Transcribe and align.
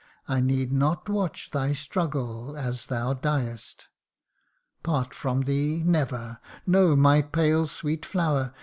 I 0.27 0.39
need 0.41 0.71
not 0.73 1.09
watch 1.09 1.51
thy 1.51 1.73
struggles 1.73 2.57
as 2.57 2.87
thou 2.87 3.13
diest. 3.13 3.87
Part 4.81 5.13
from 5.13 5.41
thee! 5.41 5.83
never 5.85 6.39
no, 6.65 6.95
my 6.95 7.21
pale 7.21 7.67
sweet 7.67 8.03
flower 8.03 8.51